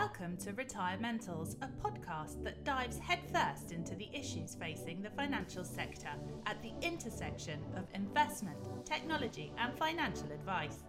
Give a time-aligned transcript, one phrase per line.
[0.00, 6.10] Welcome to Retirementals, a podcast that dives headfirst into the issues facing the financial sector
[6.46, 10.84] at the intersection of investment, technology, and financial advice.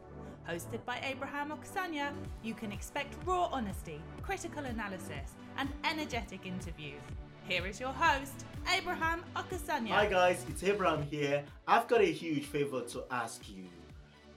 [0.47, 7.01] Hosted by Abraham Okusanya, you can expect raw honesty, critical analysis, and energetic interviews.
[7.47, 8.45] Here is your host,
[8.77, 9.89] Abraham Okusanya.
[9.89, 11.43] Hi guys, it's Abraham here.
[11.67, 13.63] I've got a huge favor to ask you.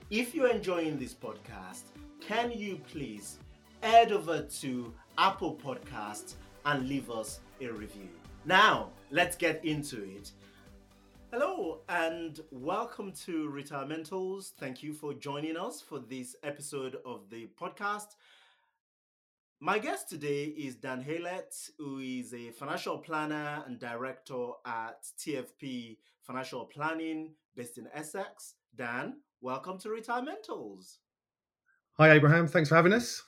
[0.09, 1.83] If you're enjoying this podcast,
[2.19, 3.37] can you please
[3.83, 6.35] head over to Apple Podcasts
[6.65, 8.07] and leave us a review?
[8.45, 10.31] Now, let's get into it.
[11.31, 14.53] Hello and welcome to Retirementals.
[14.57, 18.15] Thank you for joining us for this episode of the podcast.
[19.59, 25.97] My guest today is Dan Haylett, who is a financial planner and director at TFP
[26.21, 28.53] Financial Planning based in Essex.
[28.73, 30.99] Dan, welcome to Retirementals.
[31.97, 32.47] Hi, Abraham.
[32.47, 33.21] Thanks for having us.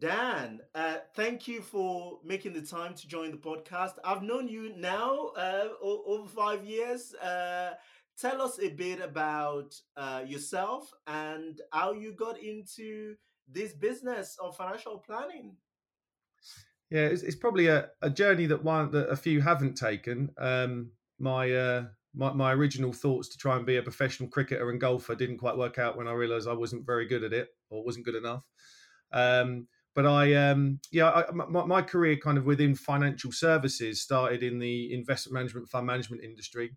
[0.00, 3.94] Dan, uh, thank you for making the time to join the podcast.
[4.04, 7.14] I've known you now uh, over five years.
[7.14, 7.72] Uh,
[8.16, 13.16] tell us a bit about uh, yourself and how you got into
[13.48, 15.56] this business of financial planning.
[16.90, 20.30] Yeah, it's, it's probably a, a, journey that one that a few haven't taken.
[20.38, 24.80] Um, my, uh, my my original thoughts to try and be a professional cricketer and
[24.80, 27.84] golfer didn't quite work out when I realised I wasn't very good at it or
[27.84, 28.44] wasn't good enough.
[29.12, 29.66] Um,
[29.98, 34.60] but I, um, yeah, I, my, my, career kind of within financial services started in
[34.60, 36.70] the investment management, fund management industry,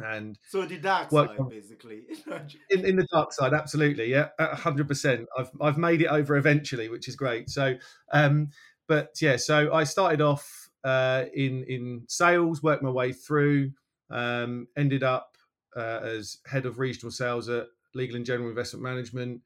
[0.00, 2.00] and so the dark side, on, basically.
[2.70, 5.28] in, in the dark side, absolutely, yeah, hundred percent.
[5.38, 7.48] I've I've made it over eventually, which is great.
[7.48, 7.76] So,
[8.12, 8.48] um,
[8.88, 13.70] but yeah, so I started off uh, in in sales, worked my way through,
[14.10, 15.36] um, ended up
[15.76, 19.42] uh, as head of regional sales at Legal and General Investment Management.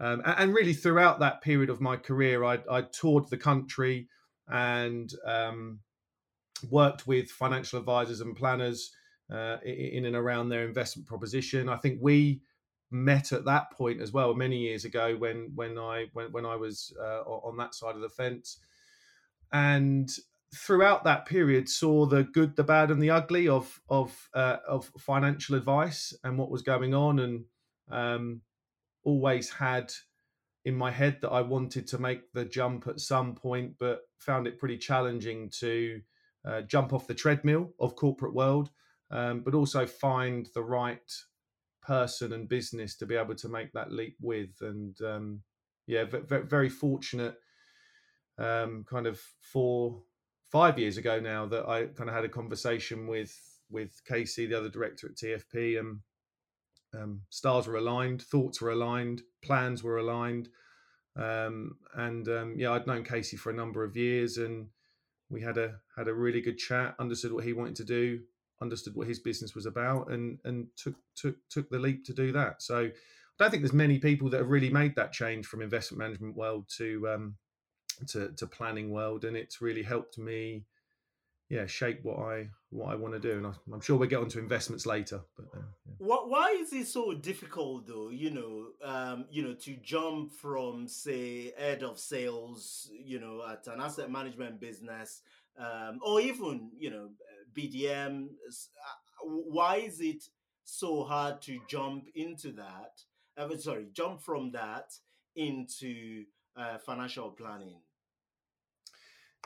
[0.00, 4.08] Um, and, really, throughout that period of my career, I, I toured the country
[4.46, 5.80] and um,
[6.70, 8.92] worked with financial advisors and planners
[9.32, 11.68] uh, in and around their investment proposition.
[11.68, 12.42] I think we
[12.90, 16.56] met at that point as well many years ago when when I when, when I
[16.56, 18.58] was uh, on that side of the fence,
[19.52, 20.08] and
[20.54, 24.90] throughout that period saw the good, the bad, and the ugly of of uh, of
[24.98, 27.44] financial advice and what was going on, and
[27.90, 28.40] um,
[29.08, 29.90] always had
[30.66, 34.46] in my head that I wanted to make the jump at some point, but found
[34.46, 36.02] it pretty challenging to
[36.44, 38.68] uh, jump off the treadmill of corporate world,
[39.10, 41.10] um, but also find the right
[41.82, 44.50] person and business to be able to make that leap with.
[44.60, 45.40] And um,
[45.86, 47.36] yeah, v- very fortunate.
[48.36, 50.02] Um, kind of four,
[50.52, 53.34] five years ago now that I kind of had a conversation with
[53.70, 56.00] with Casey, the other director at TFP, and
[56.94, 60.48] um, stars were aligned, thoughts were aligned, plans were aligned.
[61.16, 64.68] Um, and um, yeah, I'd known Casey for a number of years, and
[65.30, 66.94] we had a had a really good chat.
[66.98, 68.20] Understood what he wanted to do,
[68.62, 72.32] understood what his business was about, and and took took took the leap to do
[72.32, 72.62] that.
[72.62, 72.90] So I
[73.38, 76.66] don't think there's many people that have really made that change from investment management world
[76.76, 77.36] to um,
[78.06, 80.64] to, to planning world, and it's really helped me
[81.48, 84.18] yeah shape what I what I want to do, and I, am sure we'll get
[84.18, 85.20] onto investments later.
[85.36, 85.92] But uh, yeah.
[85.98, 88.10] what, why is it so difficult, though?
[88.10, 93.66] You know, um, you know, to jump from say head of sales, you know, at
[93.66, 95.22] an asset management business,
[95.58, 97.10] um, or even you know
[97.54, 98.26] BDM.
[98.26, 100.24] Uh, why is it
[100.64, 103.00] so hard to jump into that?
[103.36, 104.92] Uh, sorry, jump from that
[105.36, 106.24] into
[106.56, 107.80] uh, financial planning.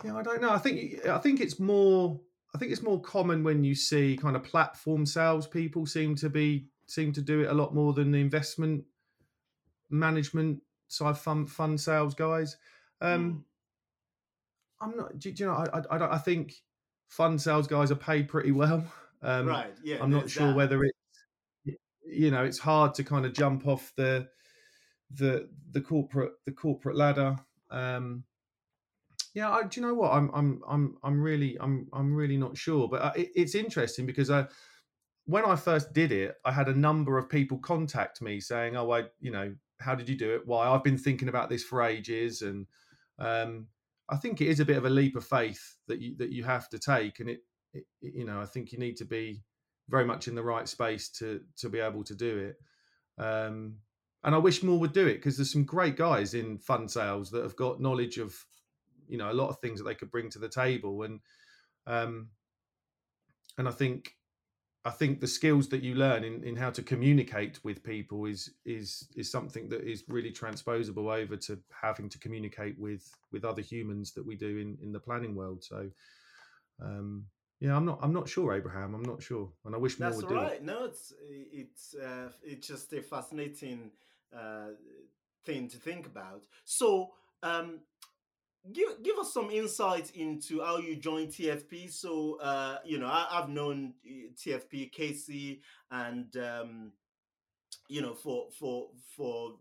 [0.05, 0.51] Yeah, I don't know.
[0.51, 2.21] I think I think it's more.
[2.55, 6.29] I think it's more common when you see kind of platform sales people seem to
[6.29, 8.85] be seem to do it a lot more than the investment
[9.89, 12.57] management side fund fund sales guys.
[13.01, 13.45] Um,
[14.81, 14.87] mm.
[14.91, 15.19] I'm not.
[15.19, 15.55] Do, do you know?
[15.55, 16.55] I, I, I think
[17.09, 18.85] fund sales guys are paid pretty well.
[19.25, 19.73] Um, right.
[19.85, 19.99] Yeah.
[20.03, 20.57] I'm not sure that.
[20.57, 24.27] whether it's you know it's hard to kind of jump off the
[25.13, 27.37] the the corporate the corporate ladder.
[27.71, 28.25] Um,
[29.35, 30.13] yeah, I, do you know what?
[30.13, 34.07] I'm I'm I'm I'm really I'm I'm really not sure, but uh, it, it's interesting
[34.07, 34.47] because I
[35.25, 38.91] when I first did it, I had a number of people contact me saying, "Oh,
[38.91, 40.43] I you know, how did you do it?
[40.47, 40.69] Why?
[40.69, 42.67] I've been thinking about this for ages." And
[43.19, 43.69] um,
[44.11, 46.45] I think it is a bit of a leap of faith that you that you
[46.45, 47.41] have to take, and it,
[47.73, 49.43] it you know I think you need to be
[49.89, 52.57] very much in the right space to to be able to do it.
[53.23, 53.77] Um,
[54.25, 57.31] and I wish more would do it because there's some great guys in fund sales
[57.31, 58.37] that have got knowledge of
[59.13, 61.21] you know a lot of things that they could bring to the table and
[61.87, 62.29] um
[63.59, 64.17] and i think
[64.85, 68.51] I think the skills that you learn in, in how to communicate with people is
[68.65, 73.63] is is something that is really transposable over to having to communicate with with other
[73.63, 75.63] humans that we do in, in the planning world.
[75.63, 75.89] So
[76.83, 77.27] um,
[77.61, 78.95] yeah, I'm not I'm not sure, Abraham.
[78.95, 80.49] I'm not sure, and I wish That's more would right.
[80.49, 80.65] do it.
[80.65, 83.93] No, it's it's uh, it's just a fascinating
[84.37, 84.71] uh,
[85.45, 86.43] thing to think about.
[86.65, 87.13] So
[87.45, 87.81] um,
[88.71, 91.91] give give us some insight into how you joined TFP.
[91.91, 96.93] So uh, you know, I, have known uh, TFP, Casey, and um,
[97.89, 99.55] you know for for for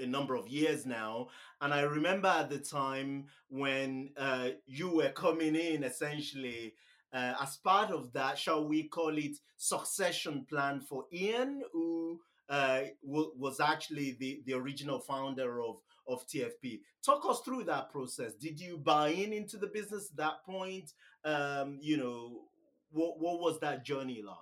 [0.00, 1.28] a number of years now.
[1.60, 6.74] And I remember at the time when uh, you were coming in, essentially.
[7.12, 12.80] Uh, as part of that, shall we call it succession plan for Ian, who uh,
[13.02, 15.76] was actually the, the original founder of
[16.06, 16.80] of TFP.
[17.04, 18.34] Talk us through that process.
[18.34, 20.92] Did you buy in into the business at that point?
[21.24, 22.42] Um, you know,
[22.90, 24.36] what what was that journey like?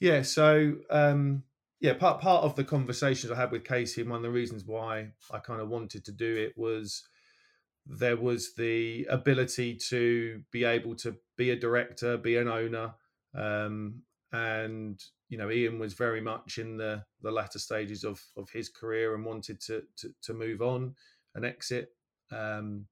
[0.00, 1.44] Yeah, so um,
[1.80, 4.64] yeah, part part of the conversations I had with Casey, and one of the reasons
[4.64, 7.06] why I kind of wanted to do it was
[7.86, 12.94] there was the ability to be able to be a director, be an owner,
[13.34, 14.02] um,
[14.32, 18.68] and you know Ian was very much in the the latter stages of of his
[18.68, 20.94] career and wanted to to, to move on
[21.34, 21.88] and exit.
[22.30, 22.86] Um,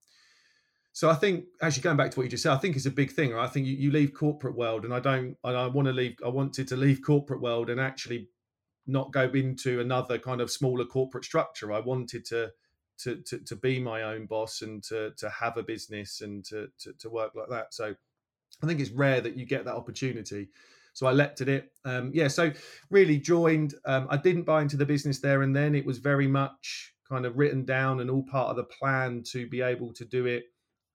[0.93, 2.91] so I think actually going back to what you just said, I think it's a
[2.91, 3.33] big thing.
[3.33, 3.45] Right?
[3.45, 6.17] I think you, you leave corporate world, and I don't, I want to leave.
[6.25, 8.31] I wanted to leave corporate world and actually
[8.87, 11.73] not go into another kind of smaller corporate structure.
[11.73, 12.51] I wanted to
[12.99, 16.69] to to, to be my own boss and to to have a business and to,
[16.79, 17.75] to to work like that.
[17.75, 17.95] So
[18.63, 20.49] I think it's rare that you get that opportunity.
[20.97, 21.73] So I leapt at it.
[21.85, 22.51] Um, yeah, so
[22.89, 23.75] really joined.
[23.85, 25.75] Um, I didn't buy into the business there and then.
[25.75, 29.47] It was very much kind of written down and all part of the plan to
[29.47, 30.45] be able to do it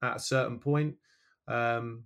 [0.02, 0.96] at a certain point.
[1.48, 2.06] Um,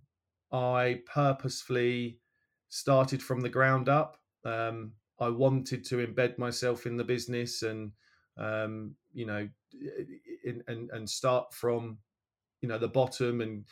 [0.51, 2.19] I purposefully
[2.67, 4.17] started from the ground up.
[4.43, 7.93] Um, I wanted to embed myself in the business and
[8.37, 9.47] um, you know,
[10.43, 11.97] in, and and start from
[12.59, 13.63] you know the bottom and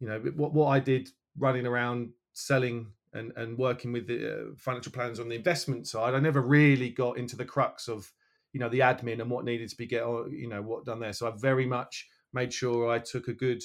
[0.00, 2.86] you know what what I did running around selling
[3.18, 6.90] and and working with the uh, financial plans on the investment side, I never really
[6.90, 8.12] got into the crux of
[8.52, 11.12] you know the admin and what needed to be get you know what done there.
[11.12, 13.62] So I very much made sure I took a good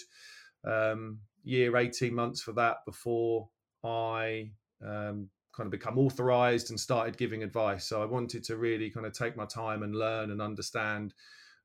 [0.65, 3.49] um, year, eighteen months for that before
[3.83, 4.51] I
[4.85, 7.85] um, kind of become authorized and started giving advice.
[7.85, 11.13] So I wanted to really kind of take my time and learn and understand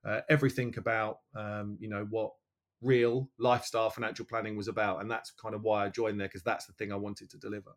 [0.04, 2.32] uh, everything about um, you know what
[2.80, 6.42] real lifestyle financial planning was about and that's kind of why i joined there because
[6.42, 7.72] that's the thing i wanted to deliver.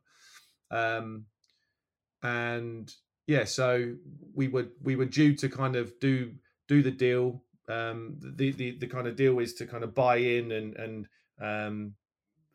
[0.70, 1.26] Um,
[2.24, 2.94] and
[3.28, 3.96] yeah so
[4.34, 6.34] we were we were due to kind of do
[6.68, 7.44] do the deal.
[7.68, 11.08] Um, the, the the kind of deal is to kind of buy in and and
[11.42, 11.94] um,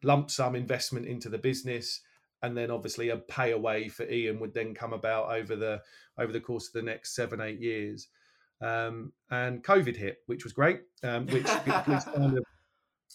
[0.03, 2.01] lump sum investment into the business
[2.43, 5.81] and then obviously a pay away for ian would then come about over the
[6.19, 8.09] over the course of the next seven eight years
[8.61, 12.45] um, and COVID hit, which was great, um, which, which, kind of,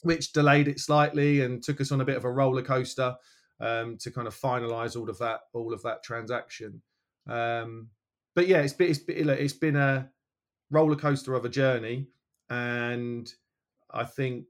[0.04, 3.16] which, delayed it slightly and took us on a bit of a roller coaster
[3.60, 6.82] um, to kind of finalise all of that all of that transaction.
[7.30, 7.90] Um,
[8.36, 10.10] but yeah, it's been, it's been it's been a
[10.70, 12.08] roller coaster of a journey,
[12.50, 13.32] and
[13.92, 14.46] I think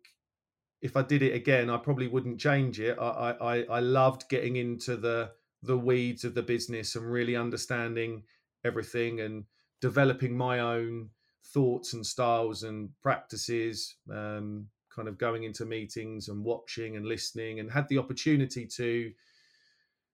[0.81, 2.97] if I did it again, I probably wouldn't change it.
[2.99, 5.31] I I, I loved getting into the
[5.63, 8.23] the weeds of the business and really understanding
[8.65, 9.43] everything and
[9.81, 11.09] developing my own
[11.53, 17.59] thoughts and styles and practices um, kind of going into meetings and watching and listening
[17.59, 19.11] and had the opportunity to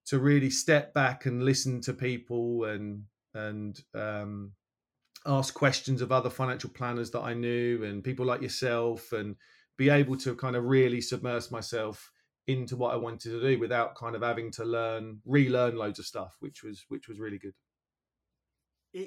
[0.05, 4.53] to really step back and listen to people and and um,
[5.25, 9.35] ask questions of other financial planners that I knew and people like yourself and
[9.77, 12.11] be able to kind of really submerge myself
[12.47, 16.05] into what I wanted to do without kind of having to learn relearn loads of
[16.05, 17.53] stuff which was which was really good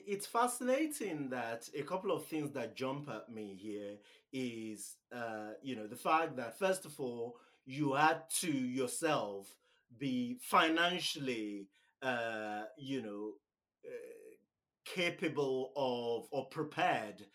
[0.06, 3.96] it's fascinating that a couple of things that jump at me here
[4.32, 9.48] is uh, you know the fact that first of all you had to yourself
[9.98, 11.68] be financially
[12.02, 13.32] uh, you know
[13.84, 13.90] uh,
[14.84, 17.26] capable of or prepared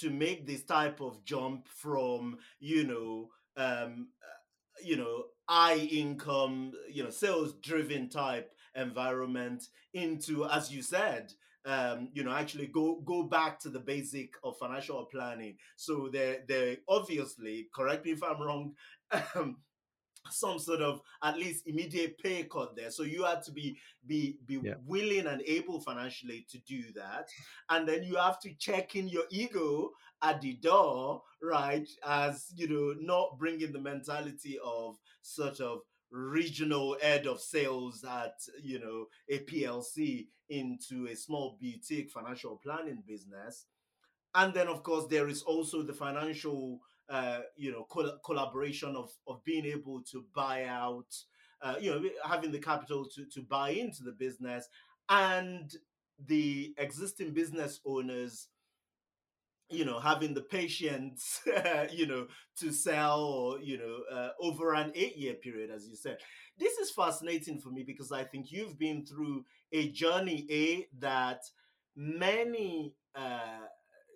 [0.00, 6.72] to make this type of jump from you know um, uh, you know high income
[6.90, 11.32] you know sales driven type environment into as you said
[11.66, 15.56] um, you know, actually go go back to the basic of financial planning.
[15.76, 18.74] So they they obviously, correct me if I'm wrong,
[19.34, 19.58] um,
[20.30, 22.90] some sort of at least immediate pay cut there.
[22.90, 24.74] So you had to be be be yeah.
[24.86, 27.28] willing and able financially to do that,
[27.68, 29.90] and then you have to check in your ego
[30.22, 31.88] at the door, right?
[32.06, 38.34] As you know, not bringing the mentality of sort of regional head of sales at
[38.62, 43.66] you know a PLC into a small boutique financial planning business,
[44.34, 49.10] and then of course there is also the financial uh, you know col- collaboration of
[49.26, 51.14] of being able to buy out
[51.62, 54.68] uh, you know having the capital to to buy into the business.
[55.08, 55.74] And
[56.26, 58.48] the existing business owners
[59.70, 61.40] you know having the patience
[61.92, 65.96] you know to sell or you know uh, over an 8 year period as you
[65.96, 66.18] said.
[66.58, 71.40] This is fascinating for me because i think you've been through a journey a that
[71.96, 73.66] many uh,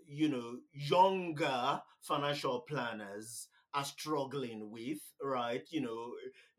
[0.06, 5.66] you know younger financial planners are struggling with right?
[5.70, 6.12] You know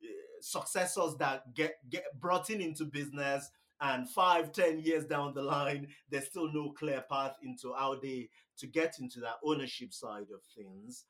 [0.03, 0.07] eh,
[0.41, 3.49] successors that get get brought in into business
[3.81, 8.29] and five ten years down the line there's still no clear path into how they
[8.57, 11.05] to get into that ownership side of things.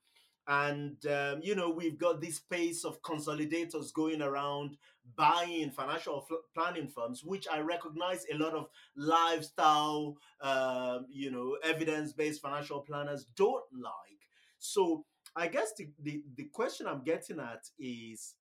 [0.47, 4.77] And um, you know we've got this space of consolidators going around
[5.15, 12.41] buying financial planning firms which i recognize a lot of lifestyle um, you know evidence-based
[12.41, 14.21] financial planners don't like.
[14.59, 18.35] So i guess the, the, the question i'm getting at is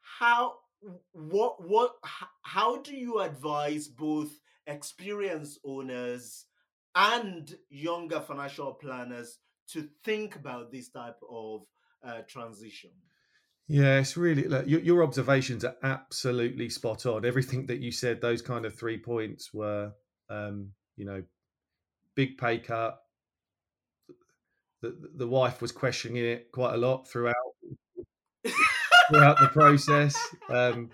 [0.00, 0.54] how
[1.12, 1.96] what what
[2.42, 4.30] how do you advise both
[4.66, 6.46] experienced owners
[6.96, 9.38] and younger financial planners
[9.68, 11.62] to think about this type of
[12.04, 12.90] uh, transition.
[13.68, 17.24] Yeah it's really look, your, your observations are absolutely spot on.
[17.24, 19.92] Everything that you said those kind of three points were
[20.30, 21.22] um, you know
[22.14, 22.98] big pay cut.
[24.82, 27.34] The, the wife was questioning it quite a lot throughout
[29.10, 30.16] throughout the process.
[30.48, 30.90] Um,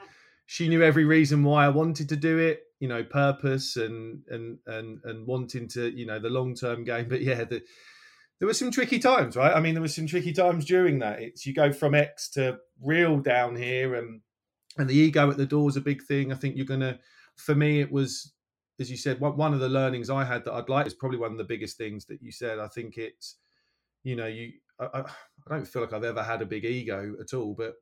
[0.46, 4.58] she knew every reason why I wanted to do it, you know, purpose and and
[4.66, 7.06] and and wanting to, you know, the long term game.
[7.08, 7.62] But yeah, the,
[8.40, 9.54] there were some tricky times, right?
[9.54, 11.22] I mean, there were some tricky times during that.
[11.22, 14.20] It's you go from X to real down here, and
[14.78, 16.32] and the ego at the door is a big thing.
[16.32, 16.98] I think you're gonna.
[17.36, 18.32] For me, it was,
[18.80, 21.30] as you said, one of the learnings I had that I'd like is probably one
[21.30, 22.58] of the biggest things that you said.
[22.58, 23.36] I think it's,
[24.02, 24.54] you know, you.
[24.80, 25.04] I, I
[25.48, 27.74] don't feel like I've ever had a big ego at all, but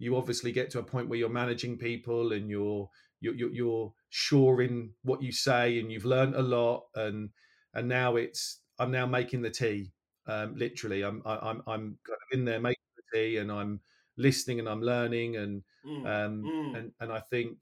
[0.00, 2.88] you obviously get to a point where you're managing people and you're
[3.20, 7.30] you're, you're sure in what you say and you've learned a lot and
[7.74, 9.92] and now it's I'm now making the tea
[10.26, 13.80] um, literally I'm I'm I'm kind of in there making the tea and I'm
[14.16, 16.78] listening and I'm learning and mm, um mm.
[16.78, 17.58] and and I think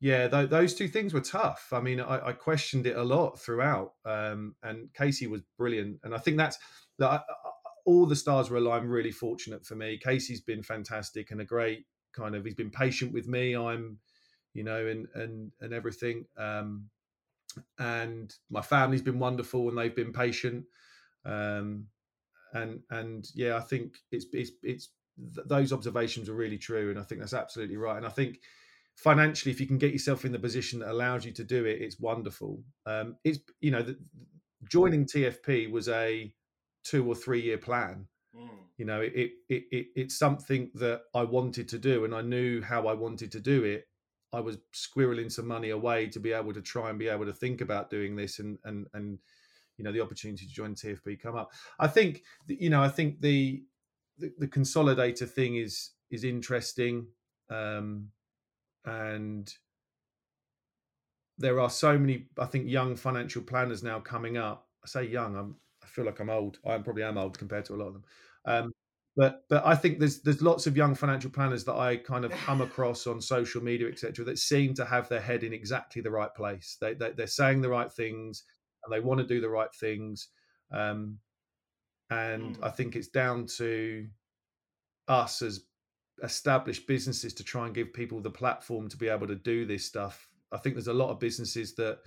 [0.00, 3.40] yeah th- those two things were tough I mean I, I questioned it a lot
[3.40, 6.58] throughout um, and Casey was brilliant and I think that's
[6.98, 7.24] that
[7.86, 8.90] all the stars were aligned.
[8.90, 9.98] Really fortunate for me.
[10.02, 12.44] Casey's been fantastic and a great kind of.
[12.44, 13.56] He's been patient with me.
[13.56, 13.98] I'm,
[14.56, 16.24] you know, and and and everything.
[16.38, 16.88] Um,
[17.78, 20.64] and my family's been wonderful and they've been patient.
[21.24, 21.86] Um,
[22.54, 24.88] and and yeah, I think it's it's it's
[25.34, 27.98] th- those observations are really true, and I think that's absolutely right.
[27.98, 28.40] And I think
[28.94, 31.82] financially, if you can get yourself in the position that allows you to do it,
[31.82, 32.62] it's wonderful.
[32.86, 33.98] Um, it's you know, the,
[34.70, 36.32] joining TFP was a
[36.82, 38.06] two or three year plan.
[38.34, 38.48] Mm.
[38.78, 39.12] You know, it,
[39.48, 43.32] it, it it's something that I wanted to do, and I knew how I wanted
[43.32, 43.86] to do it.
[44.32, 47.32] I was squirreling some money away to be able to try and be able to
[47.32, 49.18] think about doing this, and and and
[49.76, 51.52] you know the opportunity to join TFP come up.
[51.78, 53.62] I think you know I think the
[54.18, 57.06] the, the consolidator thing is is interesting,
[57.50, 58.08] um,
[58.84, 59.52] and
[61.38, 64.68] there are so many I think young financial planners now coming up.
[64.84, 66.58] I say young, I'm I feel like I'm old.
[66.66, 68.04] I probably am old compared to a lot of them.
[68.44, 68.72] Um,
[69.16, 72.32] but but I think there's there's lots of young financial planners that I kind of
[72.32, 76.10] come across on social media, etc., that seem to have their head in exactly the
[76.10, 76.76] right place.
[76.80, 78.44] They, they are saying the right things
[78.84, 80.28] and they want to do the right things.
[80.70, 81.18] Um,
[82.10, 82.64] and mm.
[82.64, 84.06] I think it's down to
[85.08, 85.60] us as
[86.22, 89.84] established businesses to try and give people the platform to be able to do this
[89.84, 90.28] stuff.
[90.52, 91.98] I think there's a lot of businesses that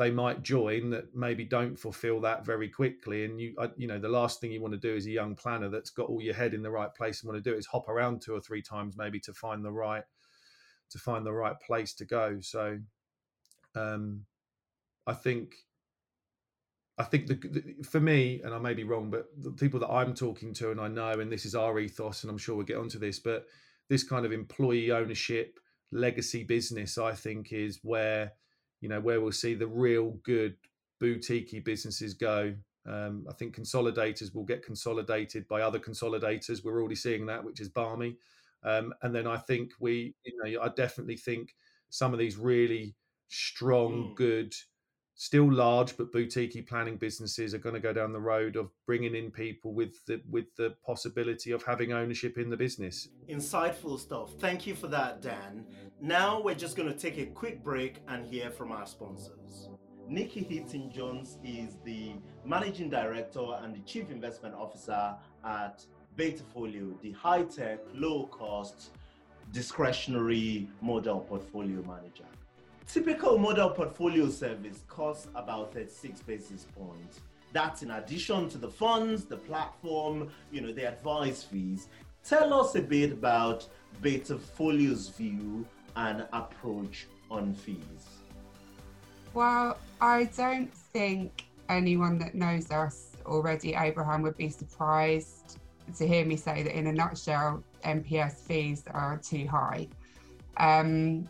[0.00, 3.26] they might join that maybe don't fulfill that very quickly.
[3.26, 5.68] And you, you know, the last thing you want to do as a young planner
[5.68, 7.86] that's got all your head in the right place and want to do is hop
[7.86, 10.04] around two or three times maybe to find the right
[10.88, 12.38] to find the right place to go.
[12.40, 12.78] So,
[13.74, 14.24] um,
[15.06, 15.56] I think
[16.96, 19.90] I think the, the, for me, and I may be wrong, but the people that
[19.90, 22.64] I'm talking to and I know, and this is our ethos, and I'm sure we'll
[22.64, 23.44] get onto this, but
[23.90, 25.60] this kind of employee ownership
[25.92, 28.32] legacy business, I think, is where
[28.80, 30.56] you know where we'll see the real good
[30.98, 32.54] boutique businesses go.
[32.86, 36.64] Um, I think consolidators will get consolidated by other consolidators.
[36.64, 38.16] We're already seeing that, which is barmy.
[38.62, 41.54] Um, and then I think we, you know, I definitely think
[41.88, 42.94] some of these really
[43.28, 44.14] strong, mm.
[44.16, 44.54] good
[45.20, 49.14] still large but boutique planning businesses are going to go down the road of bringing
[49.14, 53.08] in people with the with the possibility of having ownership in the business.
[53.28, 54.30] Insightful stuff.
[54.38, 55.66] Thank you for that dan.
[56.00, 59.68] Now we're just going to take a quick break and hear from our sponsors.
[60.08, 62.14] Nikki heaton jones is the
[62.46, 65.84] managing director and the chief investment officer at
[66.16, 68.90] betafolio the high-tech low-cost
[69.52, 72.24] discretionary model portfolio manager
[72.92, 77.20] Typical model portfolio service costs about 36 basis points.
[77.52, 81.86] That's in addition to the funds, the platform, you know, the advice fees.
[82.24, 83.68] Tell us a bit about
[84.02, 88.08] Betafolio's view and approach on fees.
[89.34, 95.58] Well, I don't think anyone that knows us already, Abraham, would be surprised
[95.96, 99.86] to hear me say that in a nutshell, MPS fees are too high.
[100.56, 101.28] Um,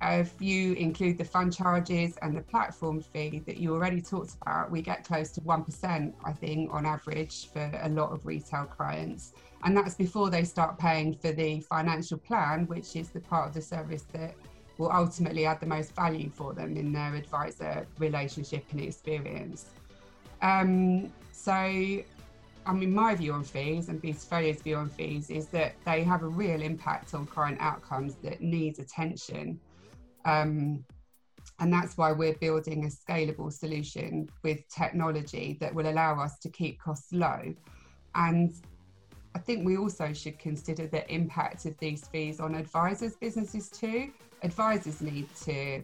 [0.00, 4.70] if you include the fund charges and the platform fee that you already talked about,
[4.70, 9.32] we get close to 1%, I think, on average for a lot of retail clients.
[9.64, 13.54] And that's before they start paying for the financial plan, which is the part of
[13.54, 14.34] the service that
[14.78, 19.66] will ultimately add the most value for them in their advisor relationship and experience.
[20.42, 25.74] Um, so, I mean, my view on fees and Betafolio's view on fees is that
[25.84, 29.58] they have a real impact on client outcomes that needs attention.
[30.28, 30.84] Um,
[31.58, 36.48] and that's why we're building a scalable solution with technology that will allow us to
[36.50, 37.54] keep costs low.
[38.14, 38.52] And
[39.34, 44.12] I think we also should consider the impact of these fees on advisors' businesses too.
[44.42, 45.82] Advisors need to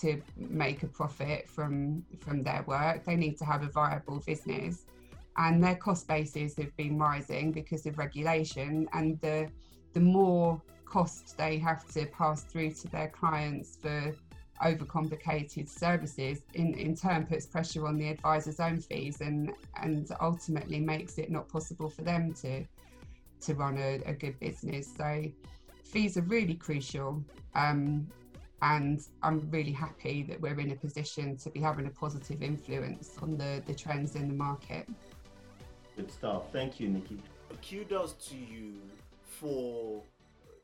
[0.00, 3.04] to make a profit from from their work.
[3.04, 4.84] They need to have a viable business,
[5.36, 8.88] and their cost bases have been rising because of regulation.
[8.92, 9.48] And the
[9.94, 10.60] the more
[10.90, 14.14] cost they have to pass through to their clients for
[14.62, 20.80] overcomplicated services in, in turn puts pressure on the advisor's own fees and and ultimately
[20.80, 22.64] makes it not possible for them to
[23.40, 25.24] to run a, a good business so
[25.82, 28.06] fees are really crucial um,
[28.62, 33.16] and I'm really happy that we're in a position to be having a positive influence
[33.22, 34.86] on the, the trends in the market.
[35.96, 36.52] Good stuff.
[36.52, 37.22] Thank you, Nikki.
[37.66, 38.74] Kudos to you
[39.24, 40.02] for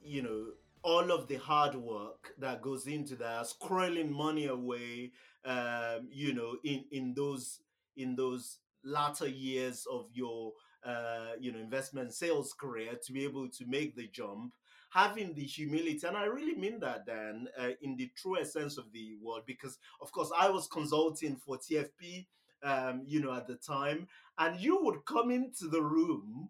[0.07, 0.47] you know
[0.83, 5.11] all of the hard work that goes into that squirreling money away
[5.45, 7.61] um, you know in in those
[7.97, 10.53] in those latter years of your
[10.85, 14.53] uh, you know investment sales career to be able to make the jump
[14.91, 18.91] having the humility and i really mean that dan uh, in the truest sense of
[18.93, 22.27] the word because of course i was consulting for tfp
[22.63, 24.07] um, you know at the time
[24.39, 26.49] and you would come into the room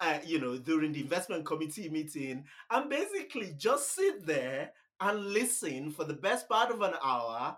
[0.00, 5.90] uh, you know, during the investment committee meeting and basically just sit there and listen
[5.90, 7.56] for the best part of an hour,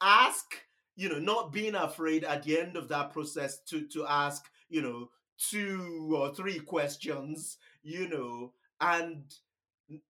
[0.00, 0.56] ask,
[0.96, 4.82] you know, not being afraid at the end of that process to to ask, you
[4.82, 9.24] know, two or three questions, you know, and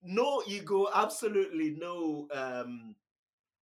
[0.02, 2.94] no ego, absolutely no um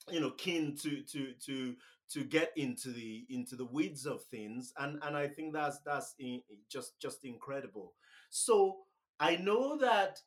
[0.10, 1.76] you know keen to to to
[2.10, 6.16] to get into the into the weeds of things and and i think that's that's
[6.20, 7.94] in, just just incredible.
[8.30, 8.78] So
[9.20, 10.20] i know that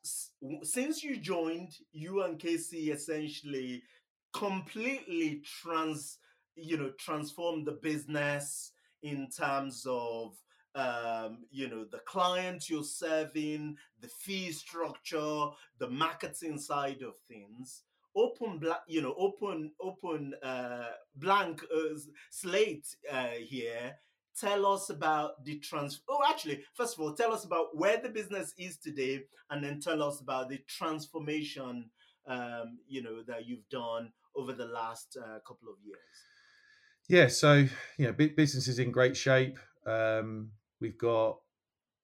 [0.63, 3.83] since you joined you and casey essentially
[4.33, 6.17] completely trans
[6.55, 8.71] you know transformed the business
[9.03, 10.35] in terms of
[10.75, 15.47] um, you know the client you're serving the fee structure
[15.79, 17.83] the marketing side of things
[18.15, 21.97] open black you know open open uh blank uh,
[22.29, 23.95] slate uh here.
[24.39, 28.09] Tell us about the trans oh actually first of all tell us about where the
[28.09, 31.89] business is today and then tell us about the transformation
[32.27, 35.97] um you know that you've done over the last uh, couple of years.
[37.09, 39.59] Yeah so you know business is in great shape.
[39.85, 41.37] Um we've got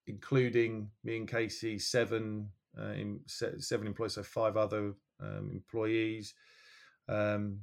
[0.06, 6.34] including me and casey seven uh, in seven employees so five other um, employees,
[7.08, 7.60] um,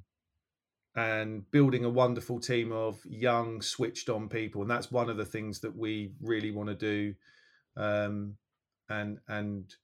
[0.96, 4.62] and building a wonderful team of young, switched on people.
[4.62, 7.14] And that's one of the things that we really want to do,
[7.76, 8.36] um,
[8.88, 9.74] and and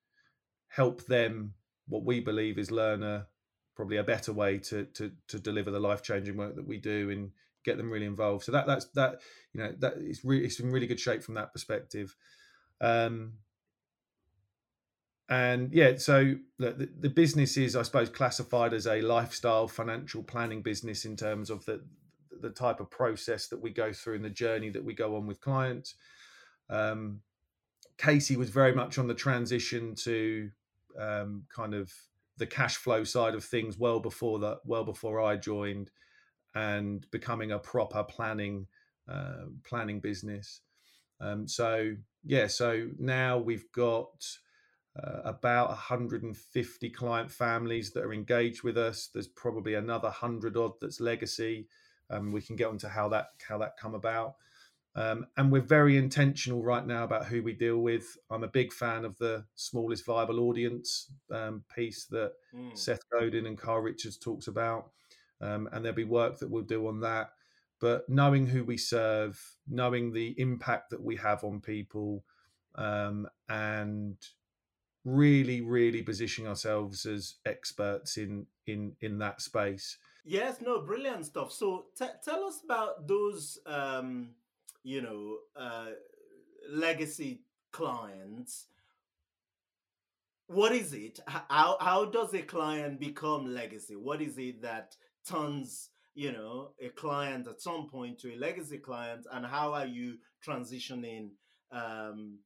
[0.68, 1.54] help them
[1.88, 3.26] what we believe is learn a
[3.74, 7.10] probably a better way to to to deliver the life changing work that we do
[7.10, 7.30] and
[7.64, 8.44] get them really involved.
[8.44, 9.20] So that that's that
[9.52, 12.14] you know that it's really it's in really good shape from that perspective.
[12.80, 13.34] Um,
[15.30, 20.62] and yeah so the, the business is i suppose classified as a lifestyle financial planning
[20.62, 21.80] business in terms of the
[22.40, 25.26] the type of process that we go through and the journey that we go on
[25.26, 25.94] with clients
[26.68, 27.20] um,
[27.98, 30.50] casey was very much on the transition to
[30.98, 31.92] um, kind of
[32.38, 35.90] the cash flow side of things well before that well before i joined
[36.54, 38.66] and becoming a proper planning
[39.08, 40.60] uh, planning business.
[41.20, 44.26] Um, so yeah, so now we've got
[45.02, 49.08] uh, about 150 client families that are engaged with us.
[49.12, 51.68] There's probably another hundred odd that's legacy.
[52.10, 54.36] Um, we can get onto how that how that come about.
[54.96, 58.16] Um, and we're very intentional right now about who we deal with.
[58.28, 62.76] I'm a big fan of the smallest viable audience um, piece that mm.
[62.76, 64.90] Seth Godin and Carl Richards talks about,
[65.40, 67.30] um, and there'll be work that we'll do on that.
[67.80, 72.24] But knowing who we serve, knowing the impact that we have on people,
[72.74, 74.16] um, and
[75.04, 79.98] really, really positioning ourselves as experts in in in that space.
[80.24, 81.50] Yes, no, brilliant stuff.
[81.52, 84.34] So t- tell us about those um,
[84.82, 85.90] you know, uh,
[86.70, 88.66] legacy clients,
[90.46, 91.20] what is it?
[91.26, 93.94] How how does a client become legacy?
[93.94, 94.96] What is it that
[95.28, 99.86] turns you know a client at some point to a legacy client, and how are
[99.86, 101.30] you transitioning
[101.70, 102.38] um,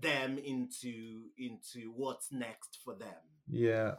[0.00, 3.08] them into into what's next for them?
[3.46, 3.92] Yeah,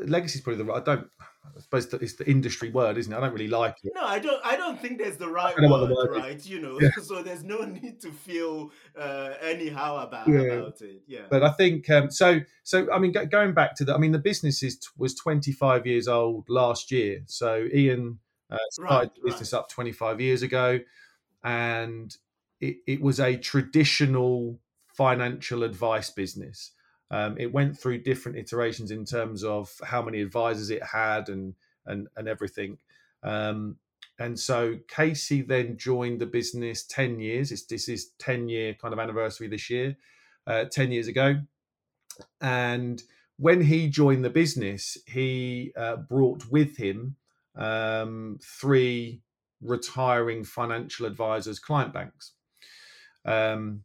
[0.00, 0.82] legacy is probably the right.
[0.82, 1.08] I don't.
[1.20, 3.16] I suppose it's the industry word, isn't it?
[3.16, 3.92] I don't really like it.
[3.94, 4.44] No, I don't.
[4.44, 6.36] I don't think there's the right word, word right?
[6.36, 6.46] Is.
[6.46, 6.90] You know, yeah.
[7.02, 10.40] so there's no need to feel uh, anyhow about yeah.
[10.40, 11.02] about it.
[11.06, 11.22] Yeah.
[11.30, 12.40] But I think um, so.
[12.64, 16.06] So I mean, going back to the, I mean, the business is was 25 years
[16.06, 17.22] old last year.
[17.26, 18.18] So Ian
[18.50, 19.60] uh, started right, the business right.
[19.60, 20.80] up 25 years ago,
[21.42, 22.14] and
[22.60, 24.58] it, it was a traditional
[24.96, 26.72] financial advice business.
[27.10, 31.54] Um, it went through different iterations in terms of how many advisors it had and
[31.84, 32.78] and and everything.
[33.22, 33.76] Um,
[34.18, 37.52] and so Casey then joined the business ten years.
[37.52, 39.96] It's, this is ten year kind of anniversary this year,
[40.46, 41.36] uh, ten years ago.
[42.40, 43.02] And
[43.36, 47.16] when he joined the business, he uh, brought with him
[47.54, 49.20] um, three
[49.60, 52.32] retiring financial advisors, client banks.
[53.24, 53.82] Um,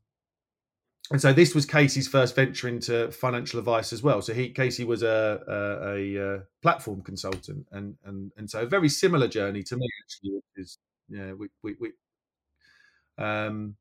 [1.12, 4.22] and so this was Casey's first venture into financial advice as well.
[4.22, 8.66] So he Casey was a a, a, a platform consultant, and and and so a
[8.66, 10.40] very similar journey to me actually.
[10.56, 10.78] Is
[11.10, 11.92] yeah, we we, we
[13.24, 13.76] um,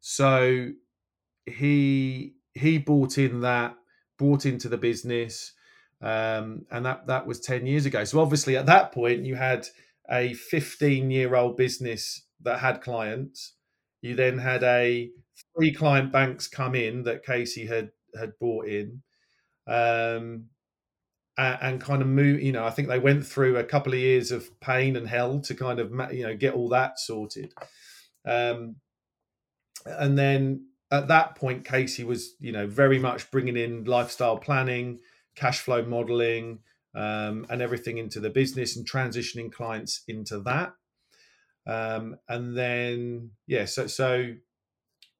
[0.00, 0.70] so
[1.46, 3.76] he he bought in that
[4.18, 5.52] brought into the business,
[6.02, 8.04] um, and that that was ten years ago.
[8.04, 9.66] So obviously at that point you had
[10.10, 13.54] a fifteen year old business that had clients.
[14.02, 15.10] You then had a
[15.56, 19.02] three client banks come in that Casey had had bought in,
[19.66, 20.46] um,
[21.36, 22.40] and, and, kind of move.
[22.40, 25.40] You know, I think they went through a couple of years of pain and hell
[25.40, 27.52] to kind of you know get all that sorted.
[28.26, 28.76] Um,
[29.84, 35.00] and then at that point, Casey was you know very much bringing in lifestyle planning,
[35.34, 36.60] cash flow modeling,
[36.94, 40.72] um, and everything into the business and transitioning clients into that.
[41.66, 44.34] Um, and then yeah, so so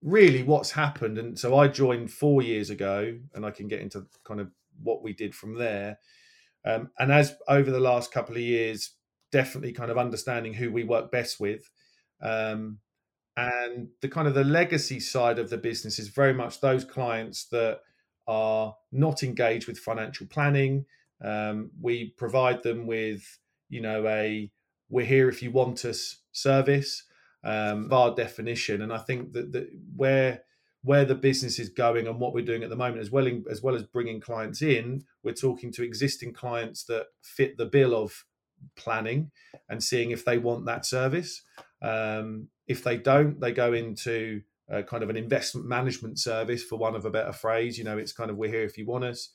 [0.04, 4.06] really what's happened and so i joined four years ago and i can get into
[4.22, 4.48] kind of
[4.82, 5.98] what we did from there.
[6.64, 8.92] Um, and as over the last couple of years
[9.30, 11.68] definitely kind of understanding who we work best with
[12.22, 12.78] um,
[13.36, 17.46] and the kind of the legacy side of the business is very much those clients
[17.46, 17.80] that
[18.26, 20.86] are not engaged with financial planning.
[21.22, 23.38] Um, we provide them with
[23.68, 24.50] you know a
[24.88, 27.04] we're here if you want us service
[27.44, 28.82] um, our definition.
[28.82, 30.42] And I think that, that where
[30.82, 33.42] where the business is going and what we're doing at the moment, as well in,
[33.50, 37.94] as well as bringing clients in, we're talking to existing clients that fit the bill
[37.94, 38.24] of
[38.76, 39.30] planning
[39.70, 41.42] and seeing if they want that service.
[41.80, 44.42] Um, if they don't, they go into
[44.82, 47.78] kind of an investment management service, for one of a better phrase.
[47.78, 49.30] You know, it's kind of we're here if you want us.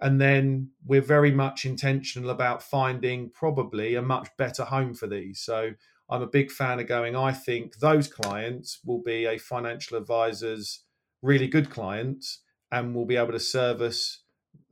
[0.00, 5.40] And then we're very much intentional about finding probably a much better home for these.
[5.40, 5.72] So
[6.10, 10.84] I'm a big fan of going, I think those clients will be a financial advisor's
[11.22, 14.22] really good clients and will be able to service,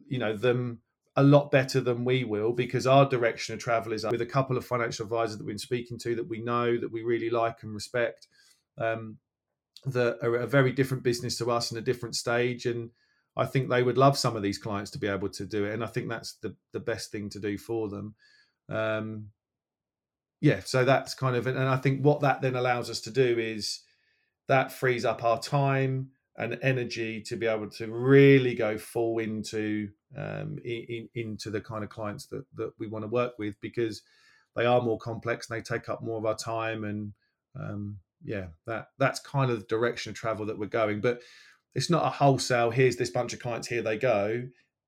[0.07, 0.81] you know, them
[1.17, 4.57] a lot better than we will because our direction of travel is with a couple
[4.57, 7.63] of financial advisors that we've been speaking to that we know that we really like
[7.63, 8.29] and respect
[8.79, 9.19] um,
[9.85, 12.91] that are a very different business to us in a different stage and
[13.37, 15.75] I think they would love some of these clients to be able to do it
[15.75, 18.15] and I think that's the the best thing to do for them.
[18.69, 19.27] Um,
[20.41, 23.39] yeah, so that's kind of, and I think what that then allows us to do
[23.39, 23.81] is
[24.49, 29.89] that frees up our time and energy to be able to really go full into
[30.17, 34.03] um, in, into the kind of clients that that we want to work with because
[34.57, 37.13] they are more complex and they take up more of our time and
[37.59, 41.01] um, yeah, that that's kind of the direction of travel that we're going.
[41.01, 41.21] But
[41.75, 42.71] it's not a wholesale.
[42.71, 43.69] Here's this bunch of clients.
[43.69, 44.43] Here they go.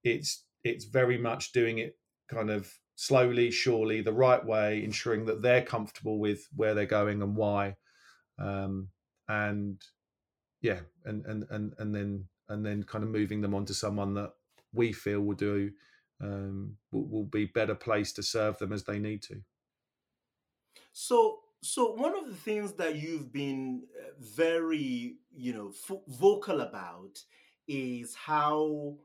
[0.04, 1.96] It's it's very much doing it
[2.28, 7.20] kind of slowly, surely, the right way, ensuring that they're comfortable with where they're going
[7.20, 7.74] and why.
[8.38, 8.90] Um,
[9.28, 9.82] and
[10.60, 14.14] yeah, and, and and and then and then kind of moving them on to someone
[14.14, 14.30] that
[14.72, 15.72] we feel will do
[16.22, 19.42] um, will, will be better placed to serve them as they need to.
[20.92, 26.60] So, so one of the things that you've been uh, very, you know, f- vocal
[26.60, 27.18] about
[27.66, 28.96] is how,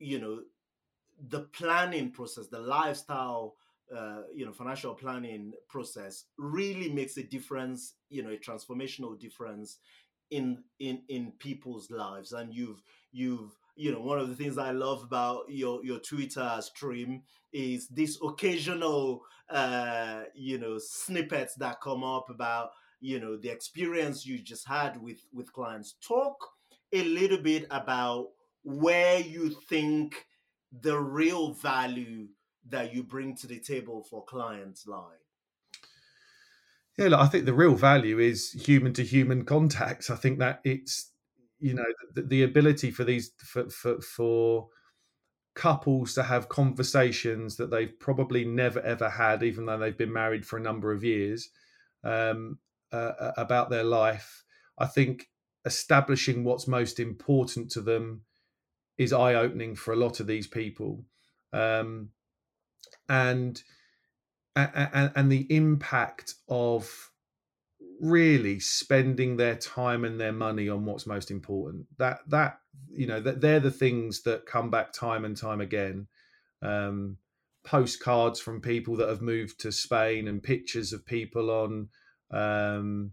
[0.00, 0.40] you know,
[1.28, 3.54] the planning process, the lifestyle,
[3.94, 9.78] uh, you know, financial planning process really makes a difference, you know, a transformational difference
[10.30, 12.32] in in in people's lives.
[12.32, 16.58] And you've you've you know one of the things I love about your your Twitter
[16.60, 17.22] stream
[17.52, 24.26] is this occasional uh, you know snippets that come up about you know the experience
[24.26, 25.94] you just had with with clients.
[26.06, 26.36] Talk
[26.92, 28.28] a little bit about
[28.62, 30.26] where you think
[30.80, 32.28] the real value
[32.68, 35.16] that you bring to the table for clients lie.
[36.96, 40.10] Yeah, look, I think the real value is human to human contacts.
[40.10, 41.10] I think that it's
[41.58, 41.84] you know
[42.14, 44.68] the, the ability for these for, for, for
[45.54, 50.46] couples to have conversations that they've probably never ever had, even though they've been married
[50.46, 51.50] for a number of years,
[52.04, 52.58] um,
[52.92, 54.44] uh, about their life.
[54.78, 55.28] I think
[55.64, 58.22] establishing what's most important to them
[58.98, 61.04] is eye opening for a lot of these people,
[61.52, 62.10] um,
[63.08, 63.62] and,
[64.56, 67.10] and and the impact of
[68.00, 71.86] really spending their time and their money on what's most important.
[71.98, 72.58] That that
[72.90, 76.06] you know that they're the things that come back time and time again.
[76.62, 77.18] Um,
[77.64, 81.88] postcards from people that have moved to spain and pictures of people on
[82.30, 83.12] um,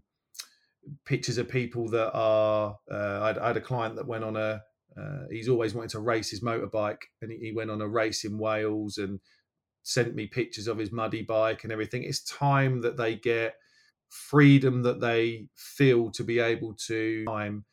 [1.04, 4.62] pictures of people that are uh, I, I, had, a client that went on a
[5.00, 8.24] uh, he's always wanted to race his motorbike and he, he went on a race
[8.24, 9.20] in wales and
[9.82, 12.02] sent me pictures of his muddy bike and everything.
[12.02, 13.54] It's time that they get
[14.08, 17.64] freedom that they feel to be able to time.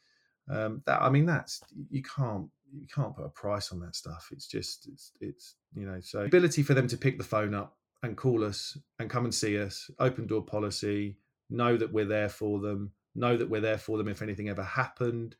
[0.52, 4.30] Um, that i mean that's you can't you can't put a price on that stuff.
[4.32, 7.78] It's just it's it's you know so ability for them to pick the phone up
[8.02, 11.18] and call us and come and see us open door policy
[11.52, 14.64] know that we're there for them know that we're there for them if anything ever
[14.64, 15.36] happened.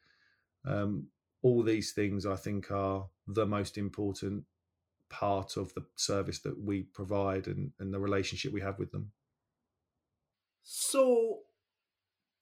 [0.66, 1.08] Um,
[1.42, 4.44] all these things i think are the most important
[5.10, 9.12] part of the service that we provide and, and the relationship we have with them
[10.72, 11.40] so,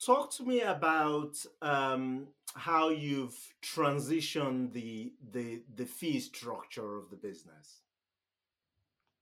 [0.05, 7.15] talk to me about um, how you've transitioned the the the fee structure of the
[7.15, 7.83] business.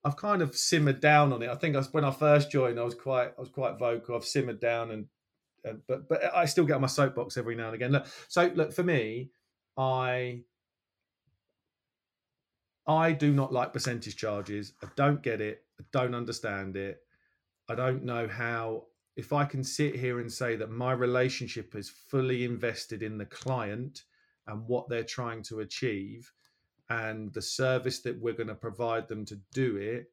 [0.03, 1.49] I've kind of simmered down on it.
[1.49, 4.15] I think I when I first joined, I was quite I was quite vocal.
[4.15, 5.05] I've simmered down and,
[5.63, 7.91] and but but I still get on my soapbox every now and again.
[7.91, 9.29] Look, so look for me,
[9.77, 10.43] I
[12.87, 14.73] I do not like percentage charges.
[14.83, 15.63] I don't get it.
[15.79, 16.99] I don't understand it.
[17.67, 18.85] I don't know how
[19.15, 23.25] if I can sit here and say that my relationship is fully invested in the
[23.25, 24.03] client
[24.47, 26.31] and what they're trying to achieve
[26.89, 30.11] and the service that we're going to provide them to do it